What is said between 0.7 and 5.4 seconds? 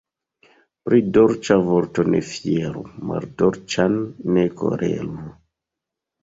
Pri dolĉa vorto ne fieru, maldolĉan ne koleru.